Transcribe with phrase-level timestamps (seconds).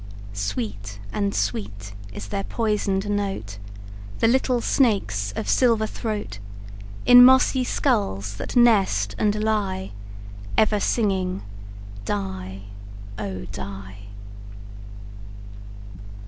[0.33, 3.59] Sweet and sweet is their poisoned note,
[4.17, 6.39] The little snakes' of silver throat,
[7.05, 9.91] In mossy skulls that nest and lie,
[10.57, 11.43] Ever singing
[12.03, 12.61] "die,
[13.19, 13.45] oh!
[13.51, 13.97] die."